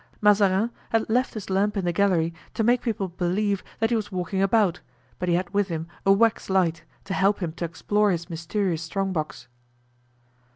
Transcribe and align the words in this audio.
Mazarin 0.19 0.71
had 0.89 1.07
left 1.11 1.35
his 1.35 1.51
lamp 1.51 1.77
in 1.77 1.85
the 1.85 1.91
gallery 1.93 2.33
to 2.55 2.63
make 2.63 2.81
people 2.81 3.07
believe 3.07 3.63
that 3.77 3.91
he 3.91 3.95
was 3.95 4.11
walking 4.11 4.41
about, 4.41 4.81
but 5.19 5.29
he 5.29 5.35
had 5.35 5.51
with 5.53 5.67
him 5.67 5.85
a 6.07 6.11
waxlight, 6.11 6.81
to 7.03 7.13
help 7.13 7.37
him 7.37 7.51
to 7.51 7.65
explore 7.65 8.09
his 8.09 8.27
mysterious 8.27 8.81
strong 8.81 9.13
box. 9.13 9.47